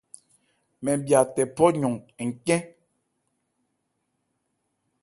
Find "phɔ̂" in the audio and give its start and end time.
1.55-1.67